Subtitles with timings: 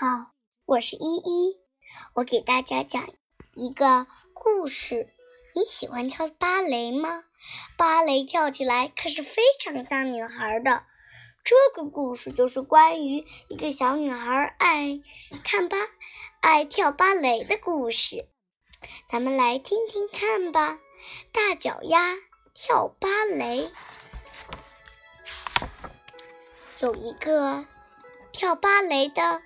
[0.00, 0.32] 好，
[0.64, 1.58] 我是依依，
[2.14, 3.10] 我给大家讲
[3.54, 5.12] 一个故事。
[5.54, 7.24] 你喜欢跳芭蕾吗？
[7.76, 10.84] 芭蕾跳起来可是非常像女孩的。
[11.44, 15.02] 这个故事就是关于一个小女孩爱
[15.44, 15.76] 看芭、
[16.40, 18.26] 爱跳芭蕾的故事。
[19.06, 20.78] 咱们来听听看吧。
[21.30, 22.14] 大脚丫
[22.54, 23.70] 跳芭蕾，
[26.78, 27.66] 有一个
[28.32, 29.42] 跳芭蕾的。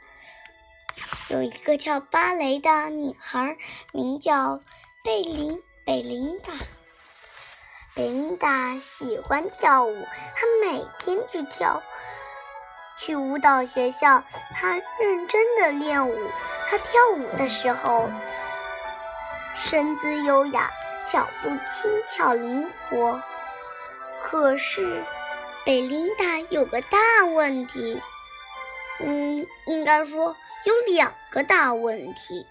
[1.29, 3.57] 有一个跳芭蕾的女孩，
[3.93, 4.61] 名叫
[5.03, 6.53] 贝琳贝琳达。
[7.95, 11.83] 贝琳达喜欢跳舞，她每天去跳，
[12.99, 14.25] 去舞蹈学校。
[14.55, 16.31] 她认真的练舞。
[16.69, 18.11] 她跳舞的时候，
[19.57, 20.71] 身姿优雅，
[21.07, 23.23] 脚步轻巧灵活。
[24.23, 25.05] 可是，
[25.65, 26.99] 贝琳达有个大
[27.35, 28.03] 问题。
[29.01, 32.47] 嗯，应该说有两个大问题，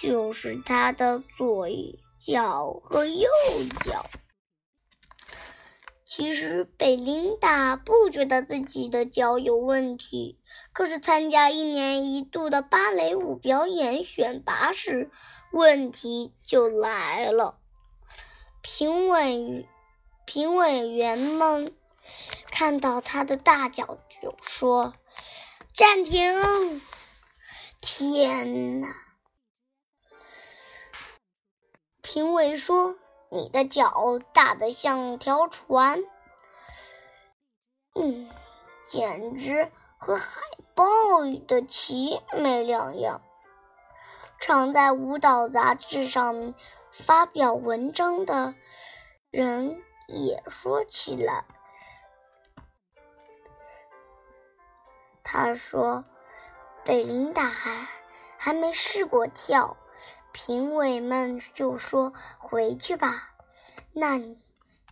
[0.00, 1.68] 就是他的左
[2.20, 3.28] 脚和右
[3.84, 4.06] 脚。
[6.04, 10.38] 其实贝琳达不觉得自己的脚有问题，
[10.72, 15.10] 可是参加一年一度的芭蕾舞表演选拔时，
[15.50, 17.58] 问题就来了。
[18.62, 19.68] 评委
[20.24, 21.74] 评委员们
[22.50, 24.94] 看到他的大脚就说。
[25.76, 26.80] 暂停！
[27.82, 28.88] 天哪！
[32.00, 32.96] 评委说
[33.30, 36.02] ：“你的脚大得像条船，
[37.94, 38.30] 嗯，
[38.88, 40.40] 简直和海
[40.74, 40.84] 豹
[41.46, 43.20] 的鳍没两样。”
[44.40, 46.54] 常在舞蹈杂志上
[46.90, 48.54] 发表文章的
[49.30, 51.44] 人也说起来。
[55.28, 56.04] 他说
[56.86, 57.88] ：“贝琳达还
[58.38, 59.76] 还没试过跳。”
[60.30, 63.30] 评委们就说：“回去吧，
[63.92, 64.18] 那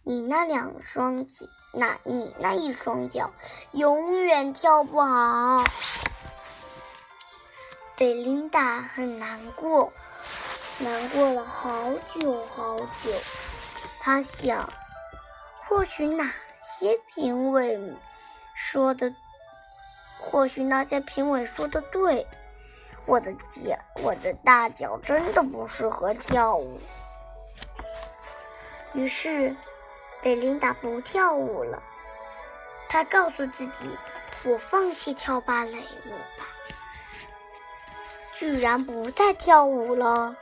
[0.03, 3.31] 你那两双脚，那你那一双脚
[3.71, 5.63] 永远跳不好。”
[7.97, 9.93] 贝琳达很难过，
[10.81, 13.13] 难过了好久好久。
[14.01, 14.69] 他想，
[15.69, 16.25] 或许哪
[16.61, 17.79] 些评委
[18.53, 19.15] 说的。
[20.31, 22.27] 或许那些评委说的对，
[23.07, 26.81] 我的脚，我的大脚真的不适合跳舞。
[28.95, 29.55] 于是，
[30.23, 31.83] 贝琳达不跳舞了。
[32.89, 33.99] 她告诉自己
[34.45, 36.47] ：“我放弃跳芭蕾舞吧。”
[38.39, 40.37] 居然不再跳舞了，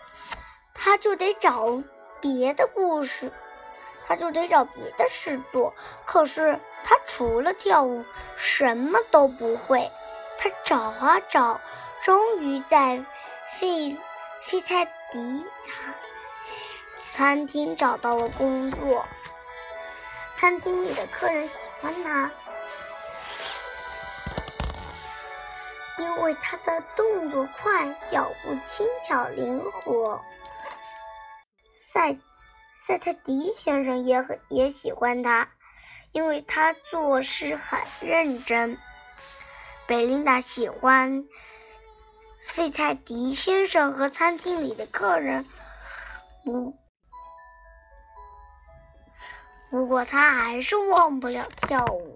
[0.75, 1.83] 她就得找
[2.21, 3.33] 别的故事，
[4.07, 5.75] 他就得找别的事做。
[6.05, 6.59] 可是。
[6.85, 8.05] 他除了跳舞
[8.35, 9.89] 什么都不会。
[10.37, 11.61] 他找啊找，
[12.03, 13.05] 终于在
[13.55, 13.97] 费
[14.41, 15.95] 费菜迪餐
[17.01, 19.07] 餐厅找到了工作。
[20.37, 22.33] 餐厅里的客人喜欢他，
[25.99, 30.21] 因为他的动作快，脚步轻巧灵活。
[31.93, 32.17] 赛
[32.87, 35.49] 赛菜迪先生也很也喜欢他。
[36.13, 38.77] 因为他做事很认真，
[39.87, 41.25] 贝琳达喜欢
[42.47, 45.47] 费菜迪先生和餐厅里的客人，
[46.45, 46.77] 不，
[49.71, 52.15] 不过他还是忘不了跳舞。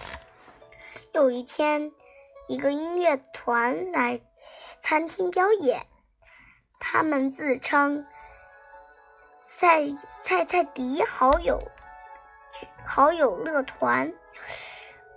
[1.12, 1.92] 有一天，
[2.46, 4.22] 一个音乐团来
[4.80, 5.84] 餐厅表演，
[6.80, 8.06] 他们自称
[9.60, 9.82] 赛
[10.22, 11.60] 菜菜迪好友。
[12.86, 14.14] 好友乐团，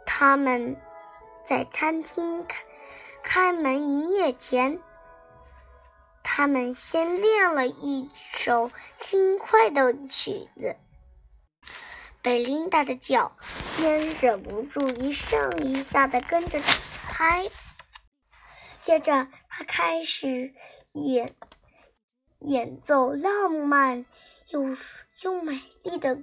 [0.04, 0.82] 他们
[1.48, 2.64] 在餐厅开
[3.22, 4.82] 开门营业前，
[6.24, 10.76] 他们先练了一首轻快的曲子。
[12.24, 13.38] 贝琳达的脚
[13.78, 16.60] 边忍不住一上一下的跟着
[17.12, 17.48] 拍，
[18.80, 20.56] 接着他开始
[20.94, 21.36] 演
[22.40, 24.08] 演奏浪漫
[24.52, 24.78] 又
[25.22, 26.20] 又美丽的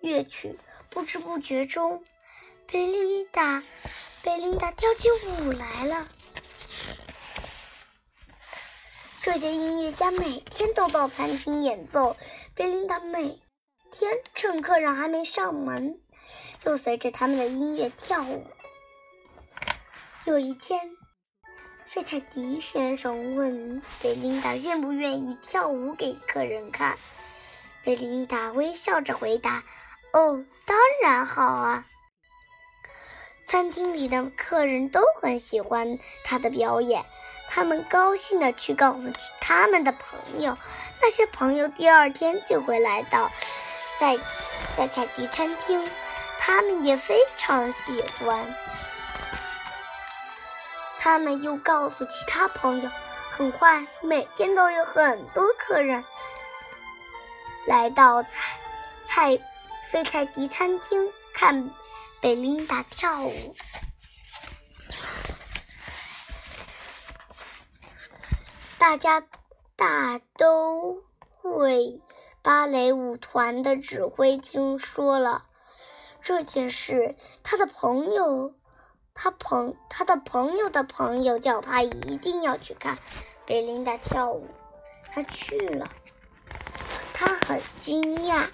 [0.00, 0.58] 乐曲。
[0.90, 2.04] 不知不觉中，
[2.70, 3.62] 贝琳达
[4.22, 6.08] 贝琳达跳起舞来了。
[9.22, 12.16] 这些音乐家每天都到餐厅演奏，
[12.54, 13.40] 贝琳达每
[13.90, 16.00] 天趁客人还没上门，
[16.58, 18.46] 就随着他们的音乐跳舞。
[20.24, 20.78] 有一天，
[21.86, 26.98] 费泰迪先生问贝琳达愿不愿意跳舞给客人看，
[27.84, 29.64] 贝琳达微笑着回答。
[30.12, 31.84] 哦，当然好啊！
[33.44, 37.04] 餐厅里的客人都很喜欢他的表演，
[37.50, 39.00] 他们高兴地去告诉
[39.40, 40.56] 他们的朋友，
[41.00, 43.30] 那些朋友第二天就会来到
[43.98, 44.16] 塞
[44.76, 45.90] 塞菜迪餐厅，
[46.38, 48.54] 他们也非常喜欢。
[50.98, 52.90] 他们又告诉其他朋友，
[53.30, 56.04] 很快每天都有很多客人
[57.66, 58.58] 来到菜
[59.04, 59.38] 菜
[59.90, 61.70] 费菜迪餐厅看
[62.20, 63.54] 贝琳达跳舞。
[68.78, 69.22] 大家
[69.76, 71.02] 大都
[71.40, 72.00] 会
[72.42, 75.44] 芭蕾舞团的指挥听说了
[76.20, 78.54] 这件事，他的朋友。
[79.14, 82.96] 他朋他的朋友的朋友叫他一定要去看
[83.44, 84.48] 贝琳达跳舞，
[85.12, 85.90] 他去了，
[87.12, 88.46] 他很惊讶，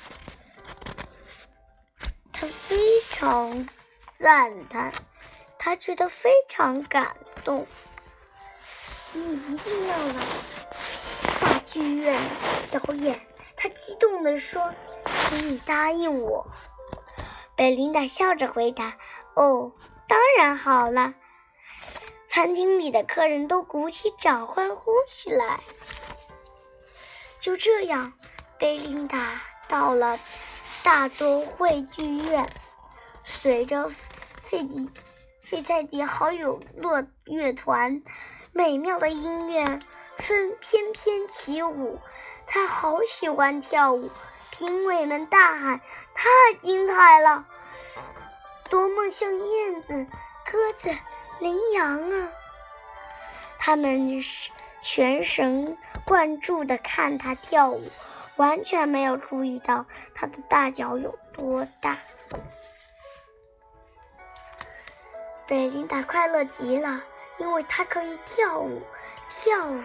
[2.32, 3.68] 他非常
[4.12, 4.92] 赞叹，
[5.58, 7.66] 他觉得非常感动。
[9.12, 10.14] 你一定要来
[11.40, 12.20] 大剧院
[12.70, 13.20] 表演，
[13.56, 14.74] 他激动地说
[15.28, 16.46] ：“请你答应我。”
[17.56, 18.98] 贝琳达笑着回答
[19.34, 19.72] ：“哦。”
[20.08, 21.12] 当然好了，
[22.26, 25.60] 餐厅里的客人都鼓起掌欢呼起来。
[27.40, 28.14] 就这样，
[28.58, 30.18] 贝琳达到了
[30.82, 32.50] 大都会剧院，
[33.22, 33.88] 随着
[34.42, 34.90] 费迪
[35.42, 38.02] 费塞迪好友乐乐团
[38.52, 39.78] 美妙的音乐
[40.16, 42.00] 纷翩翩起舞。
[42.48, 44.10] 他好喜欢跳舞，
[44.50, 45.80] 评委们大喊
[46.14, 47.46] ：“太精彩了！”
[48.68, 50.06] 多么像燕子、
[50.50, 50.90] 鸽子、
[51.38, 52.32] 羚羊啊！
[53.58, 54.22] 他们
[54.80, 55.76] 全神
[56.06, 57.82] 贯注地看他跳舞，
[58.38, 61.98] 完全没有注意到他的大脚有多大。
[65.46, 67.02] 贝琳达快乐极了，
[67.38, 68.82] 因为他可以跳舞，
[69.30, 69.82] 跳舞。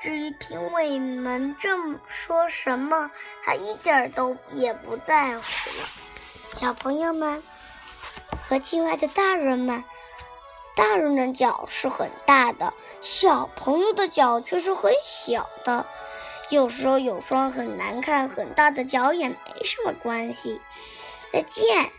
[0.00, 3.10] 至于评委们这么说什么，
[3.44, 5.88] 他一点都也不在乎了。
[6.54, 7.42] 小朋友们
[8.40, 9.84] 和亲爱的大人们，
[10.76, 15.86] 大人的脚是很大的，小朋友的脚却是很小的。
[16.50, 20.60] 有时候有双很难看、很大的脚也没什么关系。
[21.32, 21.90] 再见。